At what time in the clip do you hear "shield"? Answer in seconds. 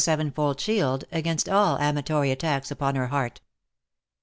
0.59-1.03